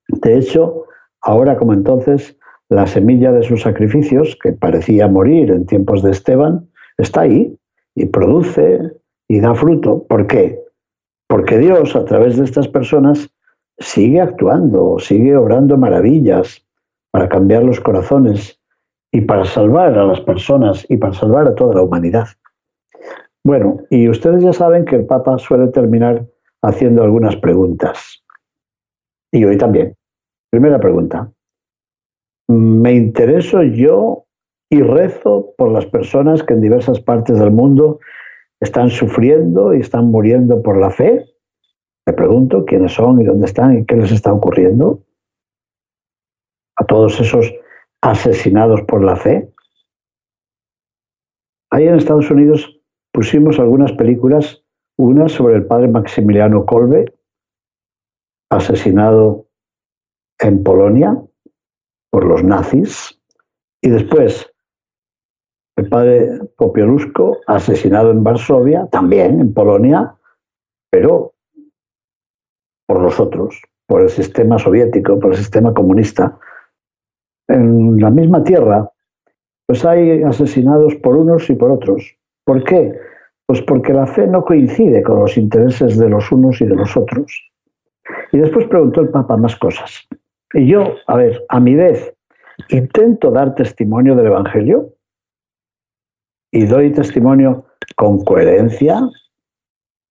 De 0.08 0.38
hecho, 0.38 0.86
ahora 1.22 1.58
como 1.58 1.74
entonces, 1.74 2.38
la 2.70 2.88
semilla 2.88 3.34
de 3.34 3.44
sus 3.44 3.64
sacrificios, 3.64 4.38
que 4.42 4.54
parecía 4.54 5.10
morir 5.10 5.52
en 5.52 5.66
tiempos 5.66 6.02
de 6.02 6.12
Esteban, 6.12 6.70
está 6.98 7.22
ahí 7.22 7.58
y 7.96 8.06
produce 8.06 8.80
y 9.28 9.42
da 9.42 9.54
fruto. 9.54 10.06
¿Por 10.08 10.28
qué? 10.28 10.62
Porque 11.28 11.58
Dios, 11.58 11.94
a 11.98 12.06
través 12.06 12.38
de 12.38 12.46
estas 12.46 12.70
personas, 12.70 13.33
sigue 13.84 14.22
actuando, 14.22 14.98
sigue 15.00 15.36
obrando 15.36 15.78
maravillas 15.78 16.66
para 17.12 17.30
cambiar 17.30 17.64
los 17.64 17.80
corazones 17.80 18.60
y 19.12 19.22
para 19.22 19.46
salvar 19.46 19.98
a 19.98 20.06
las 20.06 20.22
personas 20.22 20.86
y 20.90 20.98
para 20.98 21.14
salvar 21.14 21.48
a 21.48 21.56
toda 21.56 21.76
la 21.76 21.82
humanidad. 21.84 22.28
Bueno, 23.44 23.78
y 23.90 24.10
ustedes 24.10 24.44
ya 24.44 24.54
saben 24.54 24.86
que 24.86 24.96
el 24.96 25.06
Papa 25.06 25.38
suele 25.38 25.68
terminar 25.68 26.26
haciendo 26.62 27.04
algunas 27.04 27.36
preguntas. 27.36 28.24
Y 29.32 29.44
hoy 29.44 29.58
también. 29.58 29.96
Primera 30.50 30.80
pregunta. 30.80 31.32
¿Me 32.48 32.94
intereso 32.94 33.64
yo 33.64 34.26
y 34.70 34.82
rezo 34.82 35.54
por 35.58 35.72
las 35.72 35.86
personas 35.86 36.42
que 36.42 36.54
en 36.54 36.62
diversas 36.62 37.00
partes 37.00 37.38
del 37.38 37.52
mundo 37.52 38.00
están 38.62 38.90
sufriendo 38.90 39.74
y 39.74 39.82
están 39.82 40.06
muriendo 40.06 40.62
por 40.64 40.78
la 40.78 40.90
fe? 40.90 41.33
Me 42.06 42.14
pregunto 42.14 42.66
quiénes 42.66 42.94
son 42.94 43.22
y 43.22 43.26
dónde 43.26 43.46
están 43.46 43.78
y 43.78 43.86
qué 43.86 43.96
les 43.96 44.12
está 44.12 44.34
ocurriendo. 44.34 45.04
A 46.76 46.86
todos 46.86 47.20
esos 47.20 47.54
asesinados 48.02 48.82
por 48.82 49.04
la 49.04 49.16
fe. 49.16 49.50
Ahí 51.72 51.88
en 51.88 51.96
Estados 51.96 52.30
Unidos 52.30 52.80
pusimos 53.14 53.60
algunas 53.60 53.94
películas, 53.94 54.64
una 54.98 55.30
sobre 55.30 55.56
el 55.56 55.66
padre 55.66 55.88
Maximiliano 55.88 56.66
Kolbe, 56.66 57.06
asesinado 58.52 59.48
en 60.40 60.64
Polonia 60.64 61.18
por 62.12 62.26
los 62.26 62.44
nazis, 62.44 63.20
y 63.82 63.90
después 63.90 64.54
el 65.76 65.90
padre 65.90 66.40
Popielusko, 66.58 67.40
asesinado 67.48 68.12
en 68.12 68.24
Varsovia, 68.24 68.88
también 68.92 69.40
en 69.40 69.54
Polonia, 69.54 70.16
pero 70.92 71.33
por 72.94 73.02
los 73.02 73.20
otros, 73.20 73.60
por 73.88 74.02
el 74.02 74.10
sistema 74.10 74.60
soviético, 74.60 75.20
por 75.20 75.32
el 75.32 75.38
sistema 75.38 75.74
comunista 75.74 76.38
en 77.48 78.00
la 78.00 78.12
misma 78.12 78.44
tierra, 78.44 78.88
pues 79.66 79.84
hay 79.84 80.22
asesinados 80.22 80.94
por 80.98 81.18
unos 81.18 81.50
y 81.50 81.56
por 81.56 81.72
otros. 81.72 82.16
¿Por 82.46 82.64
qué? 82.66 82.96
Pues 83.48 83.64
porque 83.64 83.94
la 83.94 84.06
fe 84.06 84.28
no 84.28 84.46
coincide 84.46 85.02
con 85.02 85.22
los 85.22 85.36
intereses 85.38 85.98
de 85.98 86.08
los 86.08 86.32
unos 86.32 86.62
y 86.62 86.68
de 86.68 86.76
los 86.76 86.96
otros. 86.96 87.52
Y 88.32 88.38
después 88.38 88.68
preguntó 88.68 89.02
el 89.02 89.10
Papa 89.10 89.38
más 89.38 89.56
cosas. 89.56 90.08
Y 90.54 90.68
yo, 90.68 90.94
a 91.08 91.16
ver, 91.16 91.44
a 91.50 91.60
mi 91.60 91.74
vez, 91.74 92.14
intento 92.70 93.32
dar 93.32 93.56
testimonio 93.56 94.16
del 94.16 94.28
Evangelio 94.28 94.94
y 96.52 96.68
doy 96.68 96.92
testimonio 96.92 97.66
con 97.96 98.24
coherencia, 98.24 99.02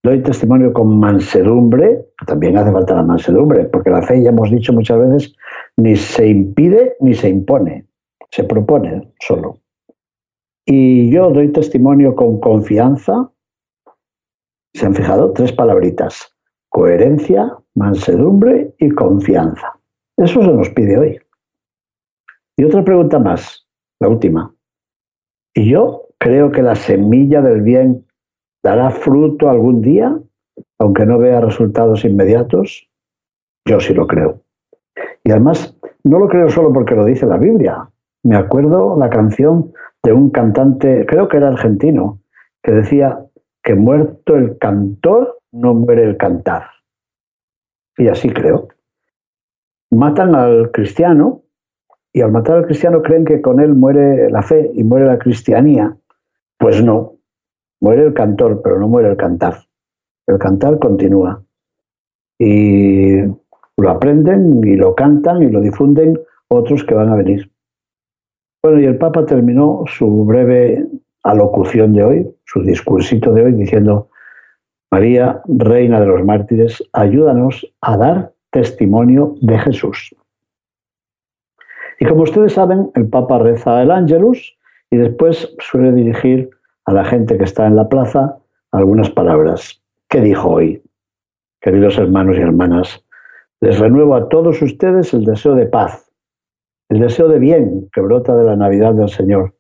doy 0.03 0.23
testimonio 0.23 0.73
con 0.73 0.99
mansedumbre, 0.99 2.07
también 2.27 2.57
hace 2.57 2.73
falta 2.73 2.97
la 2.97 3.03
mansedumbre, 3.05 3.65
porque 3.67 3.91
la 3.91 4.03
fe, 4.03 4.23
ya 4.23 4.31
hemos 4.31 4.51
dicho 4.51 4.73
muchas 4.73 4.99
veces, 4.99 5.35
ni 5.77 5.97
se 5.97 6.27
impide 6.27 6.97
ni 7.01 7.15
se 7.15 7.29
impone, 7.29 7.87
se 8.31 8.45
propone 8.45 9.13
solo. 9.21 9.61
Y 10.67 11.11
yo 11.11 11.31
doy 11.31 11.53
testimonio 11.53 12.15
con 12.15 12.41
confianza, 12.41 13.31
se 14.75 14.87
han 14.87 14.95
fijado, 14.95 15.33
tres 15.33 15.53
palabritas, 15.53 16.35
coherencia, 16.69 17.57
mansedumbre 17.75 18.75
y 18.79 18.91
confianza. 18.91 19.79
Eso 20.17 20.43
se 20.43 20.53
nos 20.53 20.69
pide 20.71 20.99
hoy. 20.99 21.19
Y 22.57 22.65
otra 22.65 22.85
pregunta 22.85 23.19
más, 23.19 23.69
la 24.01 24.09
última. 24.09 24.55
¿Y 25.55 25.71
yo 25.71 26.09
creo 26.19 26.51
que 26.51 26.63
la 26.63 26.75
semilla 26.75 27.43
del 27.43 27.63
bien 27.63 28.07
dará 28.63 28.91
fruto 28.91 29.49
algún 29.49 29.83
día, 29.83 30.19
aunque 30.79 31.07
no 31.07 31.19
vea 31.19 31.41
resultados 31.41 32.05
inmediatos? 32.05 32.89
Yo 33.67 33.81
sí 33.81 33.95
lo 33.95 34.07
creo. 34.07 34.41
Y 35.25 35.31
además, 35.31 35.77
no 36.05 36.19
lo 36.19 36.29
creo 36.29 36.49
solo 36.51 36.73
porque 36.73 36.95
lo 36.95 37.05
dice 37.05 37.27
la 37.27 37.39
Biblia. 37.39 37.89
Me 38.25 38.37
acuerdo 38.37 38.97
la 38.99 39.11
canción 39.11 39.73
de 40.03 40.13
un 40.13 40.31
cantante, 40.31 41.07
creo 41.07 41.29
que 41.29 41.37
era 41.37 41.49
argentino, 41.49 42.21
que 42.63 42.73
decía 42.73 43.25
que 43.63 43.75
muerto 43.75 44.37
el 44.37 44.59
cantor, 44.59 45.39
no 45.53 45.75
muere 45.75 46.05
el 46.05 46.17
cantar. 46.17 46.65
Y 47.97 48.09
así 48.09 48.31
creo. 48.31 48.69
Matan 49.91 50.35
al 50.35 50.71
cristiano 50.73 51.43
y 52.13 52.23
al 52.23 52.33
matar 52.33 52.57
al 52.57 52.67
cristiano 52.67 53.03
creen 53.03 53.25
que 53.25 53.41
con 53.41 53.61
él 53.61 53.75
muere 53.75 54.31
la 54.31 54.43
fe 54.43 54.71
y 54.75 54.83
muere 54.83 55.07
la 55.07 55.19
cristianía. 55.19 55.97
Pues 56.59 56.83
no, 56.83 57.15
muere 57.83 58.05
el 58.05 58.15
cantor, 58.15 58.63
pero 58.63 58.79
no 58.79 58.89
muere 58.89 59.11
el 59.11 59.17
cantar. 59.17 59.57
El 60.27 60.39
cantar 60.39 60.79
continúa. 60.79 61.43
Y 62.39 63.17
lo 63.77 63.91
aprenden 63.91 64.67
y 64.67 64.77
lo 64.77 64.95
cantan 64.95 65.43
y 65.43 65.51
lo 65.51 65.61
difunden 65.61 66.19
otros 66.49 66.85
que 66.85 66.95
van 66.95 67.09
a 67.09 67.17
venir. 67.17 67.51
Bueno, 68.63 68.81
y 68.81 68.85
el 68.85 68.97
Papa 68.97 69.27
terminó 69.27 69.83
su 69.87 70.25
breve 70.25 70.87
alocución 71.25 71.93
de 71.93 72.05
hoy, 72.05 72.37
su 72.45 72.63
discursito 72.63 73.33
de 73.33 73.45
hoy, 73.45 73.53
diciendo, 73.53 74.09
María, 74.93 75.43
Reina 75.47 75.99
de 76.01 76.07
los 76.07 76.25
Mártires, 76.25 76.83
ayúdanos 76.93 77.67
a 77.81 77.97
dar 77.97 78.33
testimonio 78.51 79.35
de 79.41 79.59
Jesús. 79.59 80.15
Y 81.99 82.05
como 82.05 82.23
ustedes 82.23 82.53
saben, 82.53 82.91
el 82.95 83.09
Papa 83.09 83.41
reza 83.41 83.83
el 83.83 83.91
Ángelus 83.91 84.57
y 84.91 84.99
después 84.99 85.53
suele 85.59 85.93
dirigir 85.93 86.51
a 86.85 86.93
la 86.93 87.05
gente 87.05 87.39
que 87.39 87.45
está 87.45 87.67
en 87.67 87.77
la 87.77 87.89
plaza 87.89 88.39
algunas 88.73 89.11
palabras. 89.11 89.83
¿Qué 90.09 90.21
dijo 90.21 90.49
hoy? 90.49 90.83
Queridos 91.61 91.99
hermanos 91.99 92.37
y 92.37 92.41
hermanas, 92.41 93.05
les 93.61 93.79
renuevo 93.79 94.15
a 94.17 94.29
todos 94.29 94.61
ustedes 94.61 95.15
el 95.15 95.25
deseo 95.25 95.55
de 95.55 95.67
paz, 95.67 96.11
el 96.89 97.01
deseo 97.01 97.29
de 97.29 97.39
bien 97.39 97.89
que 97.93 98.01
brota 98.01 98.35
de 98.35 98.45
la 98.45 98.57
Navidad 98.57 98.95
del 98.95 99.09
Señor. 99.09 99.55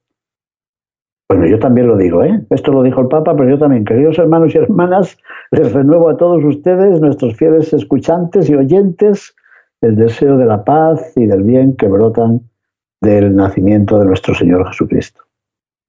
Bueno, 1.28 1.46
yo 1.46 1.58
también 1.58 1.86
lo 1.86 1.96
digo, 1.96 2.22
¿eh? 2.24 2.44
Esto 2.50 2.72
lo 2.72 2.82
dijo 2.82 3.00
el 3.00 3.08
Papa, 3.08 3.34
pero 3.36 3.48
yo 3.48 3.58
también, 3.58 3.84
queridos 3.84 4.18
hermanos 4.18 4.54
y 4.54 4.58
hermanas, 4.58 5.16
les 5.50 5.72
renuevo 5.72 6.10
a 6.10 6.16
todos 6.16 6.44
ustedes, 6.44 7.00
nuestros 7.00 7.36
fieles 7.36 7.72
escuchantes 7.72 8.50
y 8.50 8.54
oyentes, 8.54 9.34
el 9.80 9.96
deseo 9.96 10.36
de 10.36 10.46
la 10.46 10.64
paz 10.64 11.12
y 11.16 11.26
del 11.26 11.42
bien 11.42 11.76
que 11.76 11.86
brotan 11.86 12.40
del 13.00 13.34
nacimiento 13.34 13.98
de 13.98 14.04
nuestro 14.04 14.34
Señor 14.34 14.66
Jesucristo. 14.68 15.22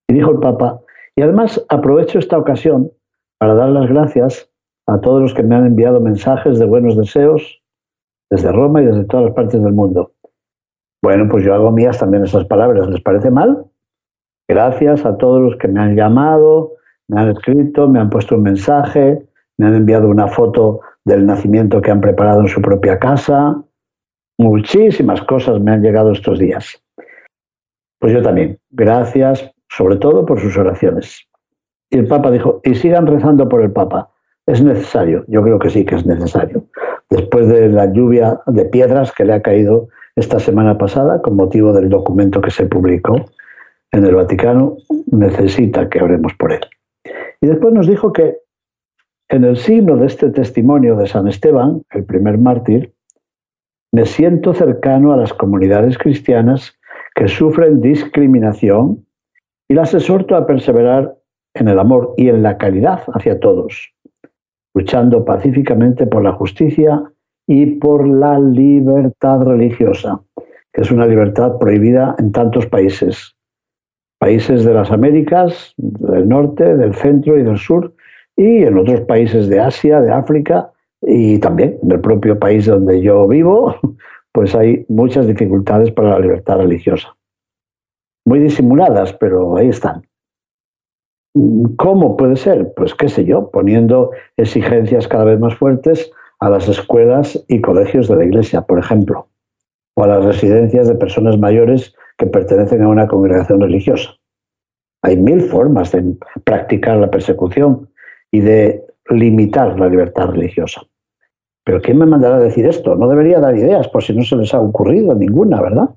Y 0.08 0.14
dijo 0.14 0.32
el 0.32 0.40
Papa, 0.40 0.80
y 1.16 1.22
además 1.22 1.64
aprovecho 1.70 2.20
esta 2.20 2.38
ocasión 2.38 2.92
para 3.38 3.54
dar 3.56 3.70
las 3.70 3.90
gracias 3.90 4.50
a 4.88 5.00
todos 5.00 5.22
los 5.22 5.34
que 5.34 5.44
me 5.44 5.56
han 5.56 5.66
enviado 5.66 6.00
mensajes 6.00 6.60
de 6.60 6.66
buenos 6.66 6.98
deseos 6.98 7.62
desde 8.30 8.52
Roma 8.52 8.82
y 8.82 8.86
desde 8.86 9.06
todas 9.06 9.28
las 9.28 9.36
partes 9.36 9.62
del 9.62 9.74
mundo. 9.74 10.12
Bueno, 11.04 11.28
pues 11.30 11.44
yo 11.44 11.54
hago 11.54 11.72
mías 11.72 12.00
también 12.00 12.24
esas 12.24 12.46
palabras. 12.46 12.88
¿Les 12.90 13.02
parece 13.02 13.30
mal? 13.30 13.66
Gracias 14.48 15.06
a 15.06 15.18
todos 15.18 15.42
los 15.42 15.56
que 15.58 15.68
me 15.68 15.82
han 15.82 15.96
llamado, 15.96 16.74
me 17.08 17.22
han 17.22 17.30
escrito, 17.30 17.88
me 17.88 18.00
han 18.00 18.10
puesto 18.10 18.36
un 18.36 18.44
mensaje, 18.44 19.26
me 19.58 19.68
han 19.68 19.76
enviado 19.76 20.10
una 20.10 20.28
foto 20.28 20.82
del 21.06 21.26
nacimiento 21.26 21.82
que 21.82 21.92
han 21.92 22.02
preparado 22.02 22.42
en 22.42 22.48
su 22.48 22.62
propia 22.62 22.98
casa. 23.00 23.62
Muchísimas 24.40 25.22
cosas 25.22 25.62
me 25.62 25.72
han 25.72 25.82
llegado 25.82 26.12
estos 26.12 26.40
días. 26.40 26.82
Pues 28.00 28.14
yo 28.14 28.22
también. 28.22 28.58
Gracias 28.72 29.53
sobre 29.76 29.98
todo 29.98 30.26
por 30.26 30.40
sus 30.40 30.58
oraciones. 30.58 31.28
Y 31.90 31.98
el 31.98 32.08
Papa 32.08 32.32
dijo, 32.32 32.62
y 32.64 32.76
sigan 32.76 33.08
rezando 33.08 33.48
por 33.50 33.62
el 33.62 33.72
Papa. 33.72 34.10
Es 34.46 34.62
necesario, 34.62 35.24
yo 35.28 35.42
creo 35.42 35.60
que 35.60 35.70
sí 35.70 35.86
que 35.86 35.96
es 35.96 36.06
necesario. 36.06 36.66
Después 37.10 37.48
de 37.48 37.70
la 37.70 37.92
lluvia 37.92 38.42
de 38.48 38.66
piedras 38.66 39.12
que 39.12 39.26
le 39.26 39.34
ha 39.34 39.42
caído 39.42 39.88
esta 40.16 40.40
semana 40.40 40.78
pasada 40.78 41.22
con 41.22 41.36
motivo 41.36 41.72
del 41.72 41.90
documento 41.90 42.42
que 42.42 42.52
se 42.52 42.66
publicó 42.66 43.16
en 43.92 44.06
el 44.06 44.16
Vaticano, 44.16 44.78
necesita 45.12 45.88
que 45.90 46.04
oremos 46.04 46.34
por 46.34 46.52
él. 46.52 46.62
Y 47.42 47.48
después 47.48 47.74
nos 47.74 47.88
dijo 47.88 48.12
que 48.12 48.38
en 49.30 49.44
el 49.44 49.58
signo 49.58 49.98
de 49.98 50.08
este 50.08 50.30
testimonio 50.30 50.96
de 50.96 51.08
San 51.08 51.28
Esteban, 51.28 51.84
el 51.92 52.04
primer 52.04 52.38
mártir, 52.38 52.94
me 53.92 54.06
siento 54.06 54.54
cercano 54.54 55.14
a 55.14 55.18
las 55.18 55.34
comunidades 55.34 55.98
cristianas 55.98 56.76
que 57.16 57.28
sufren 57.28 57.82
discriminación 57.82 59.06
y 59.74 59.76
las 59.76 59.92
exhorto 59.96 60.36
a 60.36 60.46
perseverar 60.46 61.16
en 61.56 61.68
el 61.68 61.80
amor 61.80 62.14
y 62.16 62.30
en 62.30 62.44
la 62.44 62.60
caridad 62.60 63.02
hacia 63.16 63.40
todos, 63.40 63.92
luchando 64.76 65.26
pacíficamente 65.26 66.06
por 66.06 66.24
la 66.24 66.34
justicia 66.34 67.02
y 67.48 67.66
por 67.78 68.08
la 68.08 68.38
libertad 68.40 69.42
religiosa, 69.42 70.22
que 70.72 70.82
es 70.84 70.92
una 70.92 71.08
libertad 71.08 71.58
prohibida 71.58 72.16
en 72.20 72.32
tantos 72.32 72.68
países. 72.68 73.36
Países 74.20 74.64
de 74.64 74.76
las 74.76 74.92
Américas, 74.92 75.74
del 75.78 76.30
norte, 76.30 76.76
del 76.78 76.94
centro 76.94 77.40
y 77.40 77.42
del 77.42 77.58
sur, 77.58 77.96
y 78.38 78.62
en 78.66 78.78
otros 78.78 79.02
países 79.02 79.50
de 79.50 79.60
Asia, 79.60 80.02
de 80.02 80.12
África 80.12 80.70
y 81.02 81.40
también 81.40 81.80
en 81.82 81.94
el 81.94 82.00
propio 82.00 82.38
país 82.38 82.68
donde 82.68 83.02
yo 83.02 83.28
vivo, 83.28 83.76
pues 84.34 84.54
hay 84.54 84.86
muchas 84.88 85.26
dificultades 85.26 85.90
para 85.90 86.12
la 86.12 86.20
libertad 86.20 86.60
religiosa 86.60 87.16
muy 88.26 88.40
disimuladas, 88.40 89.14
pero 89.14 89.58
ahí 89.58 89.70
están. 89.70 90.04
¿Cómo 91.78 92.16
puede 92.16 92.36
ser? 92.36 92.74
Pues 92.76 92.94
qué 92.94 93.10
sé 93.10 93.26
yo, 93.26 93.50
poniendo 93.50 94.12
exigencias 94.38 95.08
cada 95.08 95.26
vez 95.26 95.40
más 95.40 95.56
fuertes 95.56 96.12
a 96.40 96.50
las 96.50 96.68
escuelas 96.68 97.44
y 97.48 97.62
colegios 97.62 98.08
de 98.08 98.18
la 98.18 98.26
Iglesia, 98.26 98.62
por 98.62 98.78
ejemplo, 98.78 99.28
o 99.96 100.04
a 100.04 100.08
las 100.08 100.26
residencias 100.26 100.88
de 100.88 100.96
personas 100.96 101.38
mayores 101.38 101.96
que 102.18 102.28
pertenecen 102.28 102.84
a 102.84 102.90
una 102.90 103.08
congregación 103.08 103.62
religiosa. 103.62 104.12
Hay 105.02 105.18
mil 105.18 105.42
formas 105.42 105.92
de 105.92 106.16
practicar 106.44 106.98
la 106.98 107.10
persecución 107.10 107.90
y 108.32 108.42
de 108.42 108.84
limitar 109.10 109.80
la 109.80 109.90
libertad 109.90 110.30
religiosa. 110.30 110.82
Pero 111.66 111.82
¿quién 111.82 111.98
me 111.98 112.06
mandará 112.06 112.36
a 112.36 112.42
decir 112.42 112.66
esto? 112.66 112.96
No 112.96 113.08
debería 113.08 113.40
dar 113.40 113.56
ideas 113.56 113.88
por 113.88 114.04
si 114.04 114.14
no 114.14 114.24
se 114.24 114.36
les 114.36 114.54
ha 114.54 114.60
ocurrido 114.60 115.16
ninguna, 115.16 115.62
¿verdad? 115.62 115.90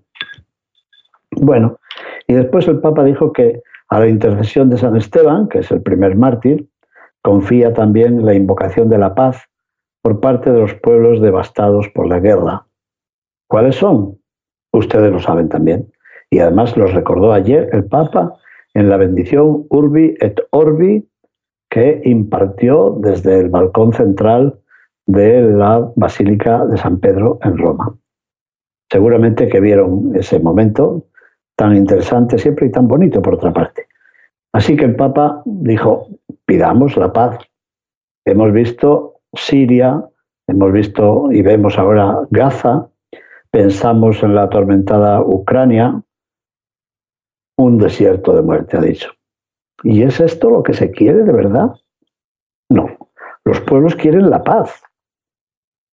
Bueno, 1.33 1.79
y 2.27 2.35
después 2.35 2.67
el 2.69 2.81
Papa 2.81 3.05
dijo 3.05 3.33
que 3.33 3.63
a 3.89 4.01
la 4.01 4.09
intercesión 4.09 4.69
de 4.69 4.79
San 4.79 4.97
Esteban, 4.97 5.49
que 5.49 5.61
es 5.61 5.71
el 5.71 5.83
primer 5.83 6.17
mártir, 6.17 6.69
confía 7.23 7.73
también 7.73 8.25
la 8.25 8.35
invocación 8.35 8.89
de 8.89 8.99
la 8.99 9.15
paz 9.15 9.49
por 10.03 10.21
parte 10.21 10.53
de 10.53 10.61
los 10.61 10.75
pueblos 10.75 11.21
devastados 11.21 11.89
por 11.91 12.07
la 12.07 12.21
guerra. 12.21 12.67
¿Cuáles 13.49 13.77
son? 13.77 14.19
Ustedes 14.73 15.13
lo 15.13 15.21
saben 15.21 15.49
también. 15.49 15.91
Y 16.31 16.41
además 16.41 16.77
los 16.77 16.93
recordó 16.93 17.33
ayer 17.33 17.69
el 17.73 17.85
Papa 17.85 18.37
en 18.75 18.89
la 18.89 18.97
bendición 18.97 19.67
Urbi 19.71 20.17
et 20.21 20.41
Orbi 20.51 21.09
que 21.71 22.01
impartió 22.05 22.97
desde 23.01 23.41
el 23.41 23.49
balcón 23.49 23.93
central 23.93 24.59
de 25.07 25.43
la 25.43 25.91
Basílica 25.95 26.65
de 26.67 26.77
San 26.77 26.99
Pedro 26.99 27.39
en 27.43 27.59
Roma. 27.59 27.97
Seguramente 28.91 29.49
que 29.49 29.61
vieron 29.61 30.13
ese 30.15 30.39
momento 30.41 31.07
tan 31.57 31.75
interesante 31.75 32.39
siempre 32.39 32.67
y 32.67 32.71
tan 32.71 32.87
bonito 32.87 33.21
por 33.23 33.35
otra 33.35 33.53
parte. 33.53 33.89
Así 34.53 34.77
que 34.77 34.85
el 34.85 34.97
Papa 34.97 35.43
dijo, 35.45 36.09
pidamos 36.45 36.97
la 36.97 37.13
paz. 37.13 37.39
Hemos 38.25 38.53
visto 38.53 39.21
Siria, 39.35 40.03
hemos 40.47 40.73
visto 40.73 41.31
y 41.33 41.43
vemos 41.43 41.79
ahora 41.79 42.27
Gaza, 42.31 42.89
pensamos 43.51 44.23
en 44.23 44.35
la 44.35 44.45
atormentada 44.45 45.21
Ucrania, 45.21 46.03
un 47.59 47.79
desierto 47.79 48.35
de 48.35 48.43
muerte, 48.43 48.77
ha 48.77 48.81
dicho. 48.81 49.13
¿Y 49.83 50.03
es 50.03 50.21
esto 50.21 50.51
lo 50.51 50.63
que 50.63 50.75
se 50.75 50.91
quiere 50.91 51.23
de 51.25 51.33
verdad? 51.33 51.75
No, 52.71 52.87
los 53.45 53.61
pueblos 53.61 53.95
quieren 53.95 54.31
la 54.31 54.43
paz. 54.43 54.83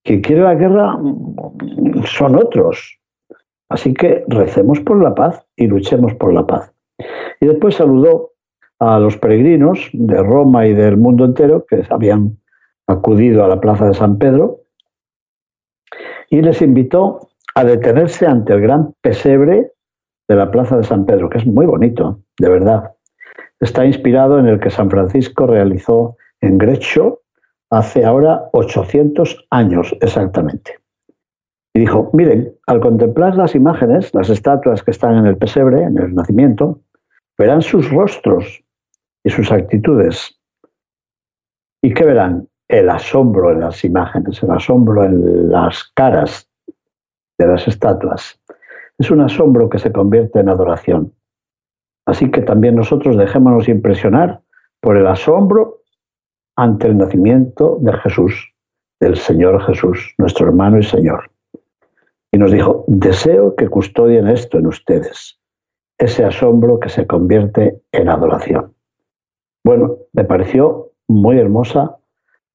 Quien 0.04 0.22
quiere 0.22 0.42
la 0.42 0.56
guerra 0.56 0.98
son 2.06 2.36
otros, 2.36 3.00
Así 3.74 3.92
que 3.96 4.24
recemos 4.28 4.80
por 4.82 5.02
la 5.02 5.16
paz 5.16 5.44
y 5.56 5.66
luchemos 5.66 6.14
por 6.14 6.32
la 6.32 6.46
paz. 6.46 6.72
Y 7.42 7.48
después 7.48 7.74
saludó 7.74 8.34
a 8.78 9.00
los 9.00 9.18
peregrinos 9.18 9.90
de 9.94 10.22
Roma 10.22 10.68
y 10.68 10.76
del 10.76 10.96
mundo 10.96 11.26
entero 11.26 11.66
que 11.68 11.84
habían 11.90 12.38
acudido 12.86 13.44
a 13.44 13.48
la 13.48 13.60
plaza 13.60 13.88
de 13.88 13.96
San 13.96 14.20
Pedro 14.20 14.60
y 16.30 16.44
les 16.44 16.62
invitó 16.62 17.30
a 17.56 17.64
detenerse 17.64 18.28
ante 18.28 18.54
el 18.54 18.62
gran 18.62 18.94
pesebre 19.02 19.72
de 20.28 20.36
la 20.36 20.52
plaza 20.52 20.78
de 20.78 20.84
San 20.84 21.08
Pedro, 21.08 21.28
que 21.32 21.40
es 21.40 21.48
muy 21.48 21.66
bonito, 21.66 22.20
de 22.38 22.50
verdad. 22.50 22.94
Está 23.60 23.88
inspirado 23.88 24.38
en 24.38 24.46
el 24.46 24.60
que 24.60 24.70
San 24.70 24.92
Francisco 24.92 25.48
realizó 25.48 26.16
en 26.42 26.60
Grecho 26.60 27.22
hace 27.72 28.06
ahora 28.06 28.50
800 28.54 29.48
años 29.50 29.96
exactamente. 30.00 30.83
Y 31.74 31.80
dijo, 31.80 32.12
miren, 32.14 32.54
al 32.68 32.80
contemplar 32.80 33.36
las 33.36 33.56
imágenes, 33.56 34.14
las 34.14 34.30
estatuas 34.30 34.84
que 34.84 34.92
están 34.92 35.18
en 35.18 35.26
el 35.26 35.38
pesebre, 35.38 35.82
en 35.84 35.98
el 35.98 36.14
nacimiento, 36.14 36.82
verán 37.38 37.62
sus 37.62 37.90
rostros 37.90 38.64
y 39.24 39.30
sus 39.32 39.52
actitudes. 39.52 40.40
¿Y 41.82 41.94
qué 41.94 42.06
verán? 42.06 42.48
El 42.68 42.90
asombro 42.90 43.52
en 43.52 43.62
las 43.62 43.84
imágenes, 43.84 44.42
el 44.44 44.52
asombro 44.52 45.04
en 45.04 45.50
las 45.50 45.84
caras 45.96 46.48
de 47.38 47.48
las 47.48 47.68
estatuas. 47.68 48.40
Es 49.00 49.10
un 49.10 49.22
asombro 49.22 49.70
que 49.70 49.80
se 49.80 49.92
convierte 49.92 50.40
en 50.40 50.50
adoración. 50.50 51.14
Así 52.06 52.30
que 52.30 52.42
también 52.42 52.76
nosotros 52.76 53.18
dejémonos 53.18 53.68
impresionar 53.68 54.42
por 54.80 54.98
el 54.98 55.08
asombro 55.08 55.82
ante 56.56 56.88
el 56.88 56.98
nacimiento 56.98 57.78
de 57.82 57.94
Jesús, 57.94 58.54
del 59.00 59.16
Señor 59.18 59.64
Jesús, 59.66 60.14
nuestro 60.18 60.48
hermano 60.48 60.78
y 60.78 60.84
Señor. 60.84 61.33
Y 62.34 62.40
nos 62.40 62.52
dijo, 62.52 62.84
deseo 62.88 63.56
que 63.56 63.70
custodien 63.70 64.28
esto 64.28 64.58
en 64.58 64.66
ustedes, 64.66 65.40
ese 66.00 66.26
asombro 66.26 66.80
que 66.80 66.90
se 66.90 67.06
convierte 67.06 67.80
en 67.92 68.10
adoración. 68.10 68.74
Bueno, 69.64 69.98
me 70.14 70.24
pareció 70.24 70.90
muy 71.08 71.38
hermosa 71.38 71.96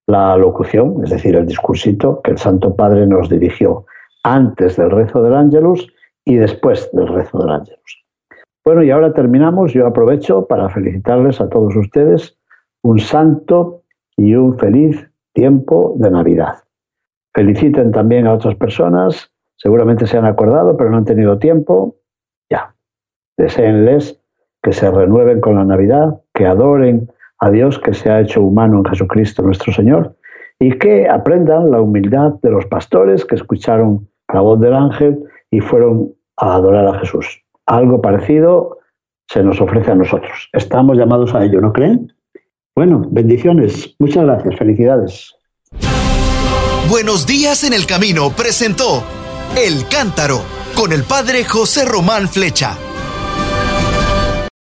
la 0.09 0.37
locución, 0.37 0.97
es 1.05 1.11
decir, 1.11 1.37
el 1.37 1.47
discursito 1.47 2.21
que 2.23 2.33
el 2.33 2.39
Santo 2.39 2.75
Padre 2.75 3.07
nos 3.07 3.29
dirigió 3.29 3.87
antes 4.25 4.77
del 4.77 4.91
rezo 4.91 5.23
del 5.23 5.35
Ángelus 5.35 5.87
y 6.25 6.35
después 6.35 6.91
del 6.93 7.07
rezo 7.07 7.39
del 7.39 7.51
Ángelus. 7.51 8.05
Bueno, 8.65 8.83
y 8.83 8.91
ahora 8.91 9.15
terminamos. 9.15 9.73
Yo 9.73 9.87
aprovecho 9.87 10.45
para 10.47 10.69
felicitarles 10.71 11.41
a 11.41 11.49
todos 11.49 11.77
ustedes 11.77 12.37
un 12.83 12.99
santo 12.99 13.83
y 14.17 14.35
un 14.35 14.59
feliz 14.59 15.09
tiempo 15.35 15.95
de 15.99 16.11
Navidad. 16.11 16.65
Feliciten 17.33 17.93
también 17.93 18.27
a 18.27 18.35
otras 18.35 18.57
personas 18.57 19.31
Seguramente 19.59 20.07
se 20.07 20.17
han 20.17 20.25
acordado, 20.25 20.77
pero 20.77 20.91
no 20.91 20.97
han 20.97 21.05
tenido 21.05 21.39
tiempo. 21.39 21.97
Ya. 22.51 22.75
Deseenles 23.37 24.21
que 24.63 24.73
se 24.73 24.91
renueven 24.91 25.41
con 25.41 25.57
la 25.57 25.65
Navidad, 25.65 26.21
que 26.33 26.47
adoren 26.47 27.11
a 27.41 27.51
Dios 27.51 27.79
que 27.79 27.95
se 27.95 28.11
ha 28.11 28.21
hecho 28.21 28.43
humano 28.43 28.79
en 28.79 28.85
Jesucristo 28.85 29.43
nuestro 29.43 29.73
Señor 29.73 30.17
y 30.59 30.77
que 30.79 31.09
aprendan 31.09 31.71
la 31.71 31.81
humildad 31.81 32.35
de 32.43 32.51
los 32.51 32.67
pastores 32.67 33.25
que 33.25 33.37
escucharon 33.37 34.09
la 34.33 34.41
voz 34.41 34.61
del 34.61 34.75
ángel 34.75 35.19
y 35.51 35.61
fueron 35.61 36.13
a 36.37 36.55
adorar 36.55 36.87
a 36.87 36.99
Jesús. 37.01 37.43
Algo 37.67 38.01
parecido 38.01 38.79
se 39.29 39.43
nos 39.43 39.61
ofrece 39.61 39.93
a 39.93 39.95
nosotros. 39.95 40.49
Estamos 40.53 40.97
llamados 40.97 41.35
a 41.35 41.45
ello, 41.45 41.61
¿no 41.61 41.73
creen? 41.73 42.13
Bueno, 42.75 43.05
bendiciones. 43.11 43.95
Muchas 43.99 44.25
gracias. 44.25 44.57
Felicidades. 44.57 45.35
Buenos 46.89 47.27
días 47.27 47.65
en 47.65 47.75
el 47.75 47.87
camino 47.87 48.31
presentó 48.35 49.03
El 49.57 49.89
Cántaro 49.89 50.45
con 50.75 50.93
el 50.93 51.05
padre 51.05 51.45
José 51.45 51.85
Román 51.85 52.29
Flecha. 52.29 52.77